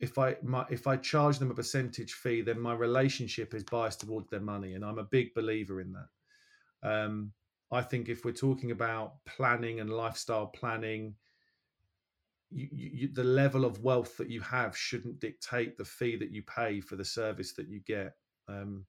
[0.00, 4.00] if i my, if i charge them a percentage fee then my relationship is biased
[4.00, 6.08] towards their money and i'm a big believer in that
[6.88, 7.32] um,
[7.70, 11.14] i think if we're talking about planning and lifestyle planning
[12.50, 16.42] you, you, the level of wealth that you have shouldn't dictate the fee that you
[16.42, 18.14] pay for the service that you get.
[18.48, 18.86] Um,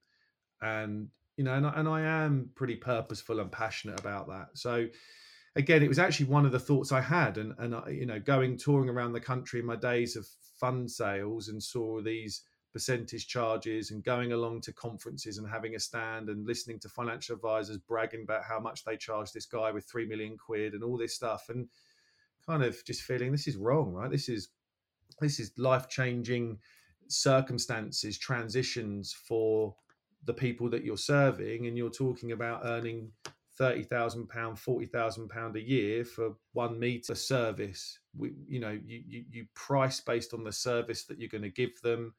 [0.61, 4.49] and you know, and, I, and I am pretty purposeful and passionate about that.
[4.55, 4.87] So
[5.55, 8.19] again, it was actually one of the thoughts I had, and and I, you know,
[8.19, 10.27] going touring around the country in my days of
[10.59, 15.79] fund sales and saw these percentage charges and going along to conferences and having a
[15.79, 19.86] stand and listening to financial advisors bragging about how much they charge this guy with
[19.86, 21.67] three million quid and all this stuff and
[22.45, 24.12] kind of just feeling this is wrong, right?
[24.12, 24.49] This is
[25.19, 26.60] this is life changing
[27.08, 29.75] circumstances, transitions for
[30.25, 33.12] the people that you're serving, and you're talking about earning
[33.58, 37.99] thirty thousand pound, forty thousand pound a year for one meter service.
[38.17, 41.49] We, you know, you, you you price based on the service that you're going to
[41.49, 42.13] give them.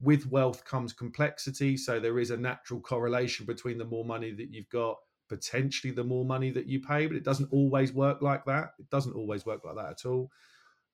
[0.00, 4.52] With wealth comes complexity, so there is a natural correlation between the more money that
[4.52, 4.96] you've got
[5.28, 8.70] potentially the more money that you pay, but it doesn't always work like that.
[8.78, 10.30] It doesn't always work like that at all.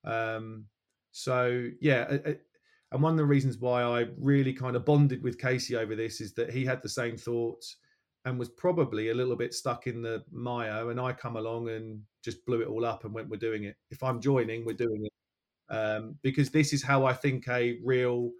[0.03, 0.65] Um,
[1.11, 2.41] so yeah, it, it,
[2.91, 6.21] and one of the reasons why I really kind of bonded with Casey over this
[6.21, 7.77] is that he had the same thoughts
[8.25, 12.01] and was probably a little bit stuck in the mire, and I come along and
[12.23, 13.77] just blew it all up and went, "We're doing it.
[13.91, 15.13] If I'm joining, we're doing it."
[15.73, 18.31] Um, because this is how I think a real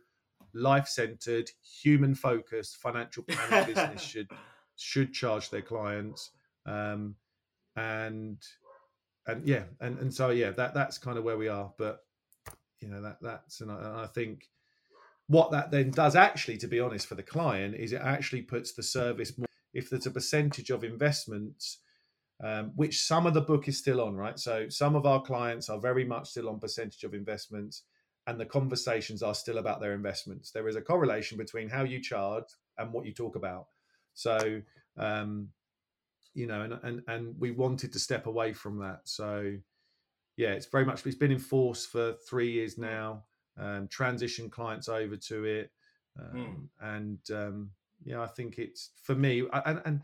[0.56, 1.50] life-centered,
[1.82, 4.30] human-focused financial planning business should
[4.78, 6.32] should charge their clients
[6.66, 7.16] um,
[7.76, 8.38] and
[9.28, 12.00] and yeah and and so yeah that that's kind of where we are but
[12.80, 14.50] you know that that's and I, and I think
[15.28, 18.74] what that then does actually to be honest for the client is it actually puts
[18.74, 21.80] the service more if there's a percentage of investments
[22.44, 24.38] um, which some of the book is still on right?
[24.38, 27.84] So some of our clients are very much still on percentage of investments
[28.28, 30.52] and the conversations are still about their investments.
[30.52, 32.46] There is a correlation between how you charge
[32.78, 33.68] and what you talk about.
[34.14, 34.62] So
[34.98, 35.50] um,
[36.34, 39.02] you know and, and and we wanted to step away from that.
[39.06, 39.54] So
[40.38, 43.24] yeah it's very much it's been in force for three years now.
[43.58, 45.72] Um, transition clients over to it,
[46.20, 46.36] um,
[46.82, 46.96] mm.
[46.96, 47.70] and um,
[48.04, 50.02] yeah, I think it's for me, and, and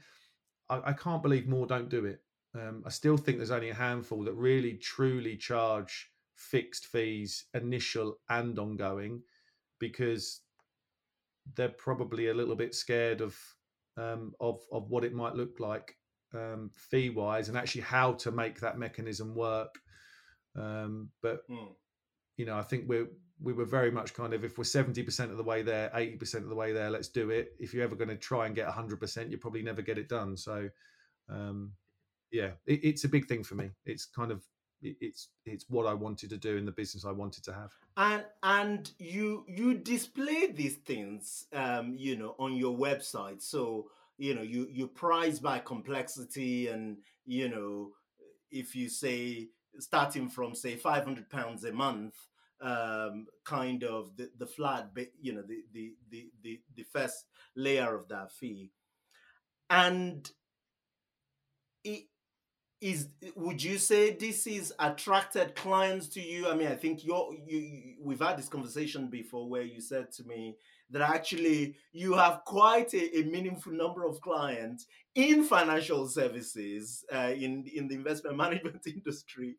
[0.70, 2.22] I, I, can't believe more don't do it.
[2.56, 6.11] Um, I still think there's only a handful that really truly charge
[6.50, 9.22] fixed fees, initial and ongoing,
[9.80, 10.42] because
[11.56, 13.38] they're probably a little bit scared of
[13.98, 15.96] um, of of what it might look like
[16.34, 19.80] um, fee wise, and actually how to make that mechanism work.
[20.56, 21.70] Um, but mm.
[22.38, 23.08] you know, I think we're
[23.42, 26.50] we were very much kind of if we're 70% of the way there 80% of
[26.50, 29.32] the way there let's do it if you're ever going to try and get 100%
[29.32, 30.70] you probably never get it done so
[31.30, 31.72] um,
[32.32, 34.44] yeah it, it's a big thing for me it's kind of
[34.82, 38.24] it's it's what i wanted to do in the business i wanted to have and
[38.44, 44.42] and you you display these things um you know on your website so you know
[44.42, 47.92] you you prize by complexity and you know
[48.50, 49.48] if you say
[49.80, 52.16] starting from say 500 pounds a month
[52.62, 57.96] um, kind of the, the flat, you know, the, the, the, the, the first layer
[57.96, 58.72] of that fee.
[59.70, 60.30] And
[61.84, 62.04] it
[62.82, 66.50] is, would you say this is attracted clients to you?
[66.50, 70.12] I mean, I think you're, you, you we've had this conversation before where you said
[70.14, 70.58] to me
[70.90, 77.32] that actually you have quite a, a meaningful number of clients in financial services, uh,
[77.36, 79.56] in, in the investment management industry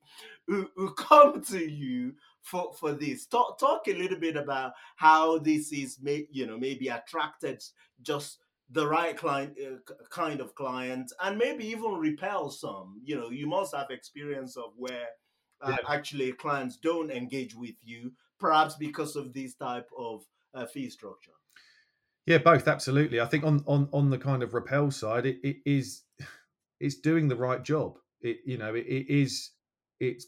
[0.48, 3.26] who, who come to you for for this.
[3.26, 7.62] Talk talk a little bit about how this is, may, you know, maybe attracted
[8.02, 8.38] just
[8.72, 9.76] the right client uh,
[10.10, 13.00] kind of client, and maybe even repel some.
[13.04, 15.08] You know, you must have experience of where
[15.60, 15.94] uh, yeah.
[15.94, 21.32] actually clients don't engage with you, perhaps because of this type of uh, fee structure.
[22.26, 23.20] Yeah, both absolutely.
[23.20, 26.02] I think on on on the kind of repel side, it, it is
[26.80, 27.98] it's doing the right job.
[28.20, 29.50] It you know it, it is
[30.00, 30.26] it's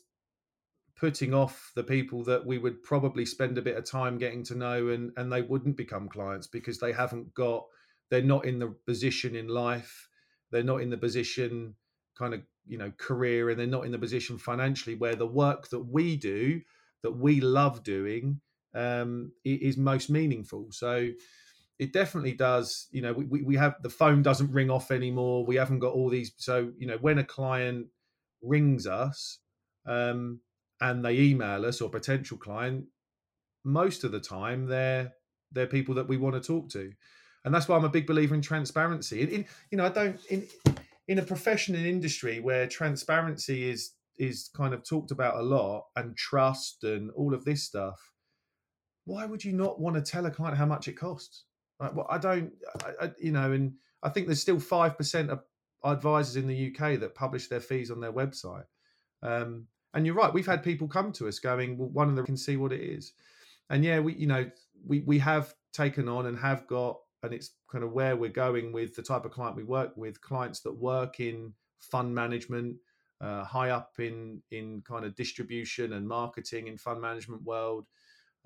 [0.97, 4.55] putting off the people that we would probably spend a bit of time getting to
[4.55, 7.65] know and and they wouldn't become clients because they haven't got
[8.11, 10.09] they're not in the position in life
[10.51, 11.75] they're not in the position
[12.17, 15.69] kind of you know career and they're not in the position financially where the work
[15.69, 16.61] that we do
[17.03, 18.41] that we love doing
[18.75, 20.67] um, is most meaningful.
[20.71, 21.11] So
[21.79, 25.57] it definitely does you know we, we have the phone doesn't ring off anymore we
[25.57, 27.89] haven't got all these so you know when a client
[28.43, 29.41] rings us
[29.87, 30.41] um,
[30.81, 32.85] and they email us or potential client,
[33.65, 35.13] most of the time they're
[35.53, 36.93] they're people that we want to talk to,
[37.45, 39.23] and that's why I'm a big believer in transparency.
[39.23, 40.47] In, in you know, I don't in
[41.09, 45.87] in a profession and industry where transparency is is kind of talked about a lot
[45.97, 48.13] and trust and all of this stuff.
[49.05, 51.45] Why would you not want to tell a client how much it costs?
[51.81, 52.53] Like, well, I don't,
[52.85, 55.43] I, I, you know, and I think there's still five percent of
[55.85, 58.65] advisors in the UK that publish their fees on their website.
[59.23, 62.27] Um, and you're right, we've had people come to us going, well, one of them
[62.27, 63.13] can see what it is.
[63.71, 64.51] And yeah, we, you know,
[64.87, 68.73] we, we have taken on and have got, and it's kind of where we're going
[68.73, 72.77] with the type of client we work with, clients that work in fund management,
[73.21, 77.87] uh, high up in in kind of distribution and marketing in fund management world,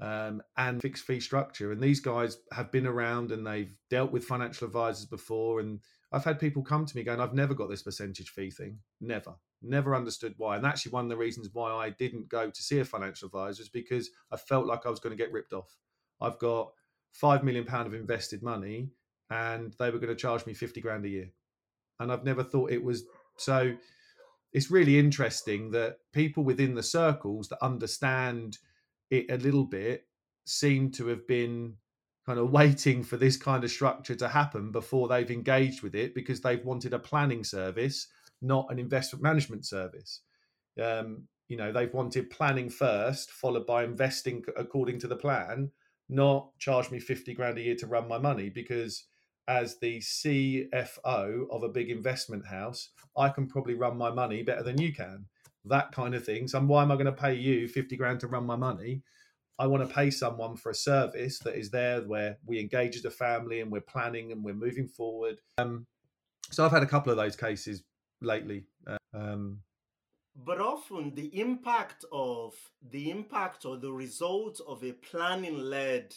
[0.00, 1.72] um, and fixed fee structure.
[1.72, 5.60] And these guys have been around and they've dealt with financial advisors before.
[5.60, 5.80] And
[6.12, 8.78] I've had people come to me going, I've never got this percentage fee thing.
[9.00, 9.34] Never.
[9.60, 10.56] Never understood why.
[10.56, 13.62] And actually, one of the reasons why I didn't go to see a financial advisor
[13.62, 15.76] is because I felt like I was going to get ripped off.
[16.20, 16.72] I've got
[17.12, 18.90] five million pound of invested money,
[19.30, 21.30] and they were going to charge me fifty grand a year.
[22.00, 23.04] And I've never thought it was
[23.36, 23.74] so.
[24.52, 28.56] It's really interesting that people within the circles that understand
[29.10, 30.06] it a little bit
[30.46, 31.74] seem to have been
[32.24, 36.14] kind of waiting for this kind of structure to happen before they've engaged with it
[36.14, 38.06] because they've wanted a planning service
[38.40, 40.22] not an investment management service.
[40.82, 45.70] Um, you know, they've wanted planning first, followed by investing according to the plan,
[46.08, 49.04] not charge me 50 grand a year to run my money because
[49.46, 54.62] as the CFO of a big investment house, I can probably run my money better
[54.62, 55.26] than you can.
[55.64, 56.48] That kind of thing.
[56.48, 59.02] So why am I going to pay you 50 grand to run my money?
[59.58, 63.04] I want to pay someone for a service that is there where we engage as
[63.04, 65.40] a family and we're planning and we're moving forward.
[65.56, 65.86] Um,
[66.50, 67.82] so I've had a couple of those cases
[68.20, 68.66] lately.
[69.12, 69.58] Um,
[70.44, 72.54] but often the impact of
[72.90, 76.14] the impact or the result of a planning led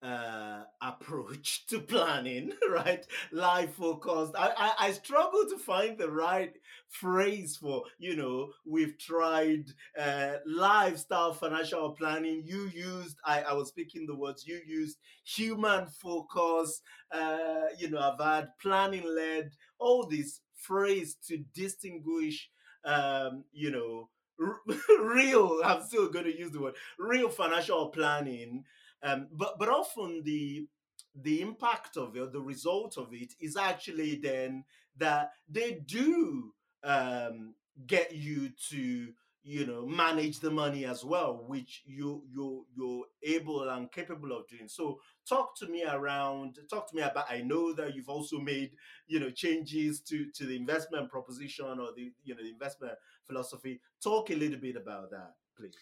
[0.00, 3.04] uh, approach to planning, right?
[3.32, 4.32] Life focused.
[4.38, 6.54] I, I, I struggle to find the right
[6.88, 9.64] phrase for, you know, we've tried
[9.98, 12.42] uh, lifestyle financial planning.
[12.46, 16.80] You used, I, I was speaking the words, you used human focus.
[17.10, 22.48] Uh, you know, I've had planning led, all these phrase to distinguish,
[22.88, 24.08] um, you know,
[25.00, 28.64] real, I'm still going to use the word, real financial planning
[29.02, 30.66] um, but but often the
[31.14, 34.64] the impact of it, the result of it, is actually then
[34.96, 36.52] that they do
[36.84, 37.54] um,
[37.86, 39.12] get you to
[39.48, 44.46] you know manage the money as well, which you you you're able and capable of
[44.46, 44.68] doing.
[44.68, 46.58] So talk to me around.
[46.68, 47.30] Talk to me about.
[47.30, 48.72] I know that you've also made
[49.06, 52.92] you know changes to to the investment proposition or the you know the investment
[53.26, 53.80] philosophy.
[54.02, 55.72] Talk a little bit about that, please.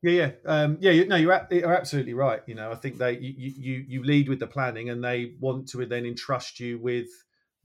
[0.00, 0.92] Yeah, yeah, um, yeah.
[0.92, 2.40] You, no, you're, you're absolutely right.
[2.46, 5.68] You know, I think they you, you you lead with the planning, and they want
[5.70, 7.08] to then entrust you with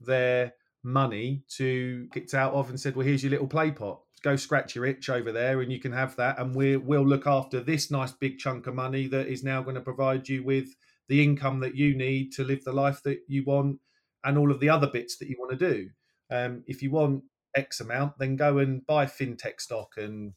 [0.00, 0.52] their
[0.82, 4.03] money to get out of, and said, "Well, here's your little play pot.
[4.24, 7.26] Go scratch your itch over there, and you can have that, and we we'll look
[7.26, 10.68] after this nice big chunk of money that is now going to provide you with
[11.08, 13.80] the income that you need to live the life that you want,
[14.24, 15.90] and all of the other bits that you want to do.
[16.30, 17.22] Um, if you want
[17.54, 20.32] X amount, then go and buy fintech stock and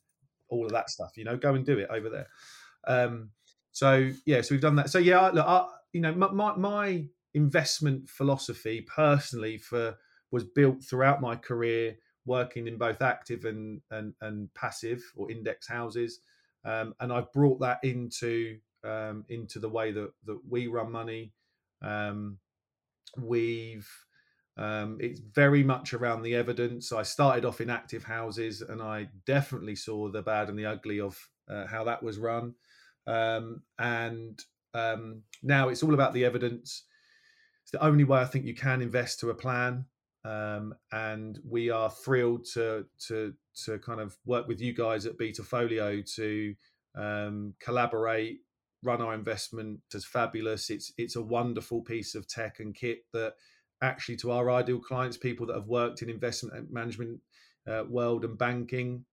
[0.49, 1.11] all of that stuff.
[1.15, 2.27] You know, go and do it over there.
[2.85, 3.29] Um,
[3.71, 4.89] so yeah, so we've done that.
[4.89, 9.95] So yeah, look, I, you know, my, my investment philosophy personally for
[10.31, 11.95] was built throughout my career
[12.27, 16.19] working in both active and and, and passive or index houses,
[16.65, 21.33] um, and I've brought that into um, into the way that that we run money.
[21.81, 22.37] Um,
[23.17, 23.89] we've
[24.57, 26.91] um, it's very much around the evidence.
[26.91, 30.99] I started off in active houses, and I definitely saw the bad and the ugly
[30.99, 31.17] of
[31.49, 32.55] uh, how that was run.
[33.05, 34.39] Um, and
[34.73, 36.83] um, now it's all about the evidence.
[37.63, 39.85] It's the only way I think you can invest to a plan.
[40.27, 43.33] Um, and we are thrilled to to
[43.65, 46.55] to kind of work with you guys at Betafolio to
[46.95, 48.39] um, collaborate,
[48.83, 50.69] run our investment as fabulous.
[50.69, 53.35] It's it's a wonderful piece of tech and kit that
[53.81, 57.21] actually to our ideal clients, people that have worked in investment management
[57.67, 59.05] uh, world and banking.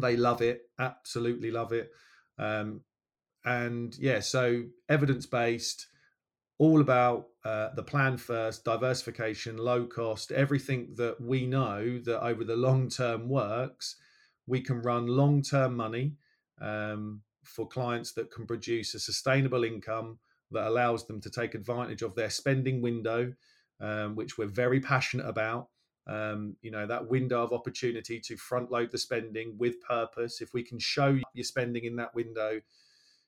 [0.00, 1.90] They love it, absolutely love it.
[2.38, 2.82] Um,
[3.44, 5.86] and yeah, so evidence based,
[6.58, 12.44] all about uh, the plan first, diversification, low cost, everything that we know that over
[12.44, 13.96] the long term works.
[14.46, 16.14] We can run long term money
[16.60, 20.18] um, for clients that can produce a sustainable income
[20.52, 23.32] that allows them to take advantage of their spending window
[23.80, 25.68] um, which we're very passionate about.
[26.08, 30.40] Um, you know, that window of opportunity to front load the spending with purpose.
[30.40, 32.60] If we can show your spending in that window,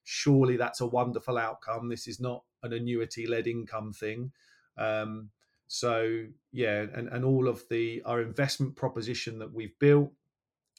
[0.05, 1.89] surely that's a wonderful outcome.
[1.89, 4.33] This is not an annuity led income thing.
[4.77, 5.31] Um,
[5.67, 10.13] so yeah, and, and all of the our investment proposition that we've built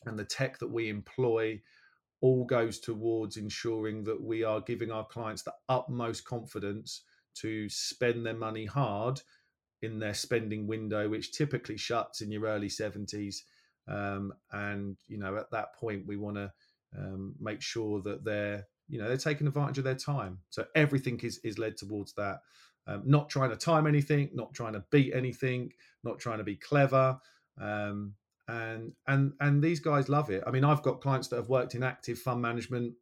[0.06, 1.62] and the tech that we employ
[2.22, 7.04] all goes towards ensuring that we are giving our clients the utmost confidence
[7.36, 9.22] to spend their money hard
[9.82, 13.38] in their spending window, which typically shuts in your early 70s.
[13.88, 16.52] Um, and, you know, at that point, we want to
[16.98, 20.40] um, make sure that they're, you know, they're taking advantage of their time.
[20.50, 22.42] So everything is, is led towards that.
[22.88, 25.72] Um, not trying to time anything, not trying to beat anything,
[26.04, 27.20] not trying to be clever.
[27.62, 28.16] Um,
[28.48, 30.44] and and and these guys love it.
[30.48, 32.94] I mean, I've got clients that have worked in active fund management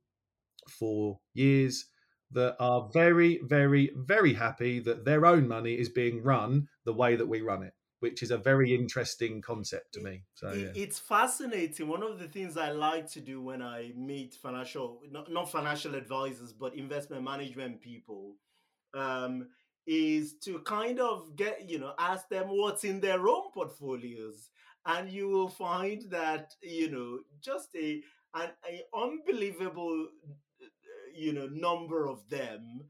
[0.68, 1.86] for years
[2.32, 7.16] that are very, very, very happy that their own money is being run the way
[7.16, 7.74] that we run it,
[8.12, 10.24] which is a very interesting concept to me.
[10.34, 10.70] So yeah.
[10.76, 11.88] it's fascinating.
[11.88, 15.96] One of the things I like to do when I meet financial, not, not financial
[15.96, 18.36] advisors, but investment management people,
[18.94, 19.48] um,
[19.86, 24.50] is to kind of get, you know, ask them what's in their own portfolios.
[24.86, 28.02] And you will find that, you know, just a
[28.34, 30.08] an, a unbelievable
[31.16, 32.82] you know number of them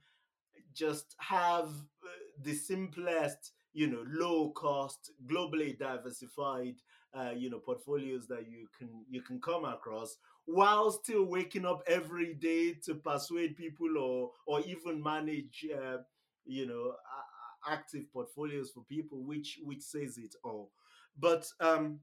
[0.73, 2.07] just have uh,
[2.43, 6.75] the simplest you know low cost globally diversified
[7.13, 11.81] uh, you know portfolios that you can you can come across while still waking up
[11.87, 15.97] every day to persuade people or or even manage uh,
[16.45, 16.93] you know
[17.69, 20.71] active portfolios for people which which says it all.
[21.19, 21.99] But um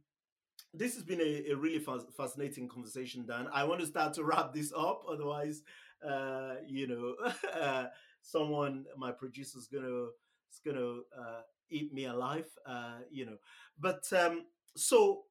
[0.72, 1.84] this has been a, a really
[2.16, 3.48] fascinating conversation dan.
[3.52, 5.62] I want to start to wrap this up otherwise
[6.06, 7.14] uh, you know,
[7.60, 7.86] uh,
[8.22, 10.06] someone, my producer's gonna
[10.52, 13.36] is gonna uh, eat me alive, uh, you know.
[13.78, 14.44] But um,
[14.76, 15.22] so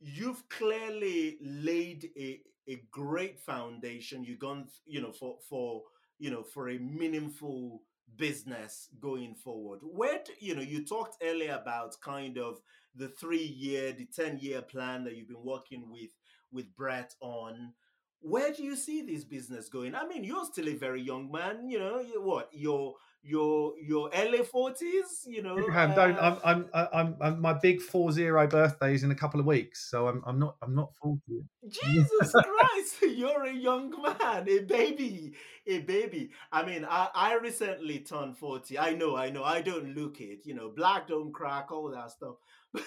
[0.00, 4.24] you've clearly laid a, a great foundation.
[4.24, 5.82] You've gone, you know, for for
[6.18, 7.82] you know for a meaningful
[8.16, 9.80] business going forward.
[9.82, 12.60] Where do, you know you talked earlier about kind of
[12.94, 16.10] the three year, the ten year plan that you've been working with
[16.52, 17.72] with Brett on.
[18.20, 19.94] Where do you see this business going?
[19.94, 21.68] I mean, you're still a very young man.
[21.68, 22.94] You know, you, what your
[23.24, 25.26] your your early forties.
[25.26, 26.18] You know, Abraham, don't.
[26.18, 29.88] I'm, I'm, I'm, I'm, my big four zero birthday is in a couple of weeks,
[29.90, 31.44] so I'm, I'm not, I'm not forty.
[31.68, 35.32] Jesus Christ, you're a young man, a baby,
[35.66, 36.30] a baby.
[36.52, 38.78] I mean, I, I recently turned 40.
[38.78, 42.10] I know, I know, I don't look it, you know, black don't crack, all that
[42.10, 42.36] stuff.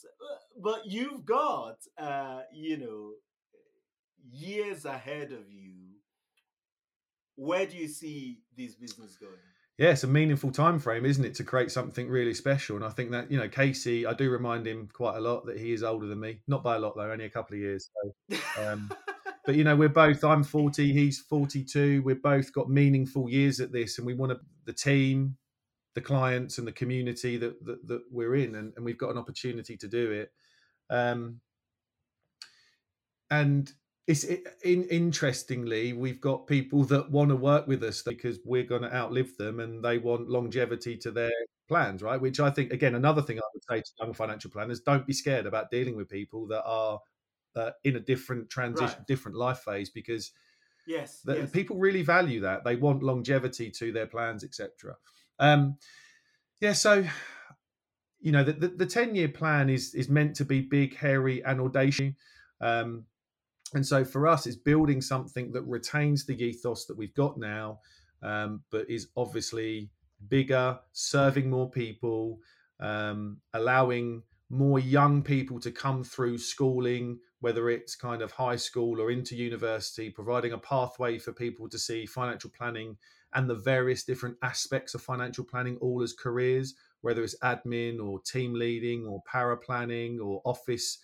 [0.00, 3.14] So, uh, but you've got, uh, you know,
[4.30, 5.87] years ahead of you.
[7.38, 9.32] Where do you see these business going?
[9.78, 12.74] Yeah, it's a meaningful time frame, isn't it, to create something really special?
[12.74, 15.56] And I think that you know, Casey, I do remind him quite a lot that
[15.56, 17.90] he is older than me, not by a lot though, only a couple of years.
[17.94, 18.90] So, um,
[19.46, 20.24] but you know, we're both.
[20.24, 22.02] I'm 40, he's 42.
[22.02, 25.36] We've both got meaningful years at this, and we want to the team,
[25.94, 29.18] the clients, and the community that that, that we're in, and, and we've got an
[29.18, 30.32] opportunity to do it.
[30.90, 31.40] Um,
[33.30, 33.72] and
[34.08, 38.64] it's it, in, interestingly we've got people that want to work with us because we're
[38.64, 41.30] going to outlive them and they want longevity to their
[41.68, 44.80] plans right which i think again another thing i would say to young financial planners
[44.80, 46.98] don't be scared about dealing with people that are
[47.54, 49.06] uh, in a different transition Right.
[49.06, 50.32] different life phase because
[50.86, 51.50] Yes, the, yes.
[51.50, 54.96] people really value that they want longevity to their plans etc
[55.38, 55.76] um
[56.62, 57.04] yeah so
[58.20, 61.44] you know the, the, the 10 year plan is is meant to be big hairy
[61.44, 62.14] and audacious
[62.62, 63.04] um
[63.74, 67.78] and so for us it's building something that retains the ethos that we've got now
[68.22, 69.90] um, but is obviously
[70.28, 72.38] bigger serving more people
[72.80, 79.00] um, allowing more young people to come through schooling whether it's kind of high school
[79.00, 82.96] or into university providing a pathway for people to see financial planning
[83.34, 88.20] and the various different aspects of financial planning all as careers whether it's admin or
[88.20, 90.98] team leading or para planning or office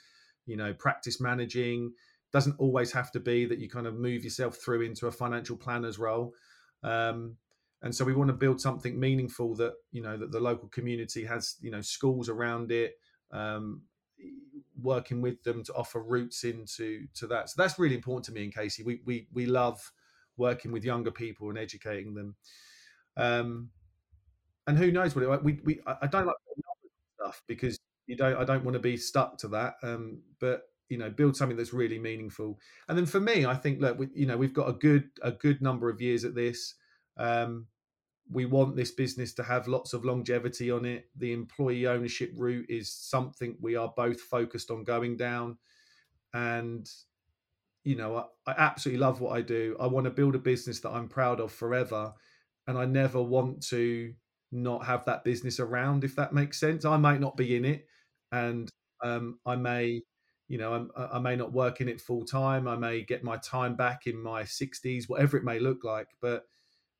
[0.46, 1.92] you know practice managing
[2.34, 5.56] doesn't always have to be that you kind of move yourself through into a financial
[5.56, 6.34] planner's role.
[6.82, 7.36] Um,
[7.82, 11.24] and so we want to build something meaningful that you know that the local community
[11.24, 12.94] has you know schools around it
[13.30, 13.82] um,
[14.82, 17.50] working with them to offer routes into to that.
[17.50, 18.82] So that's really important to me and casey.
[18.82, 19.92] We we, we love
[20.36, 22.34] working with younger people and educating them.
[23.16, 23.70] Um,
[24.66, 26.36] and who knows what it we, we I don't like
[27.20, 27.78] stuff because
[28.08, 31.36] you don't I don't want to be stuck to that um, but you know build
[31.36, 32.58] something that's really meaningful.
[32.88, 35.32] And then for me i think look we, you know we've got a good a
[35.32, 36.74] good number of years at this.
[37.16, 37.66] Um,
[38.30, 41.06] we want this business to have lots of longevity on it.
[41.16, 45.58] The employee ownership route is something we are both focused on going down.
[46.32, 46.88] And
[47.84, 48.16] you know
[48.46, 49.76] I, I absolutely love what i do.
[49.80, 52.12] I want to build a business that i'm proud of forever.
[52.66, 54.14] And i never want to
[54.52, 56.84] not have that business around if that makes sense.
[56.84, 57.86] I might not be in it.
[58.32, 58.70] And
[59.02, 60.00] um, i may
[60.54, 63.36] you know I'm, i may not work in it full time i may get my
[63.38, 66.46] time back in my 60s whatever it may look like but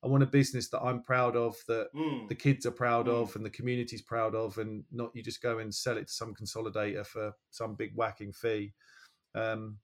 [0.03, 2.27] i want a business that i'm proud of that Mm.
[2.29, 3.23] the kids are proud Mm.
[3.23, 6.13] of and the community's proud of and not you just go and sell it to
[6.13, 8.75] some consolidator for some big whacking fee
[9.37, 9.79] um,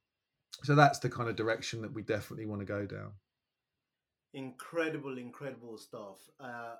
[0.64, 3.12] so that's the kind of direction that we definitely want to go down
[4.34, 6.74] incredible incredible stuff uh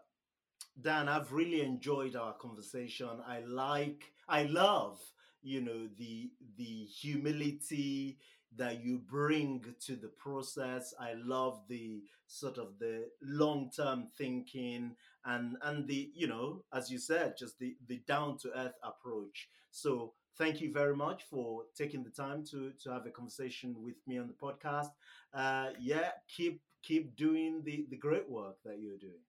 [0.80, 4.98] dan i've really enjoyed our conversation i like i love
[5.42, 8.18] you know the the humility
[8.56, 10.92] that you bring to the process.
[10.98, 16.98] I love the sort of the long-term thinking and and the you know as you
[16.98, 19.48] said just the the down to earth approach.
[19.70, 23.96] So thank you very much for taking the time to to have a conversation with
[24.06, 24.90] me on the podcast.
[25.32, 29.22] Uh yeah keep keep doing the the great work that you're doing.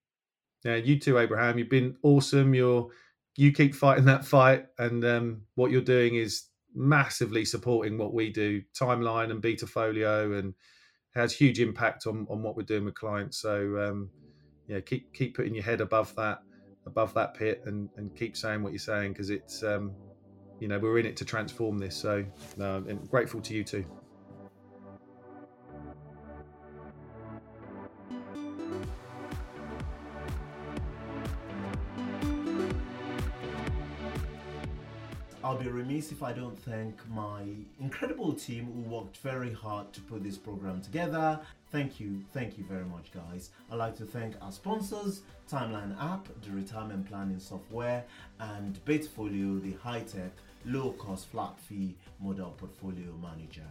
[0.64, 1.60] Yeah you too abraham.
[1.60, 2.54] You've been awesome.
[2.54, 2.90] You're
[3.36, 6.44] you keep fighting that fight and um, what you're doing is
[6.76, 10.54] massively supporting what we do timeline and Betafolio and
[11.16, 13.38] has huge impact on, on what we're doing with clients.
[13.38, 14.10] So um,
[14.68, 16.40] yeah keep keep putting your head above that
[16.86, 19.94] above that pit and, and keep saying what you're saying because it's um,
[20.60, 21.96] you know we're in it to transform this.
[21.96, 22.26] So
[22.62, 23.86] i'm grateful to you too
[35.64, 37.44] be remiss if I don't thank my
[37.80, 41.40] incredible team who worked very hard to put this program together.
[41.72, 43.52] Thank you, thank you very much, guys.
[43.72, 48.04] I'd like to thank our sponsors Timeline App, the retirement planning software,
[48.40, 50.32] and Betafolio, the high tech
[50.66, 53.68] low cost flat fee model portfolio manager.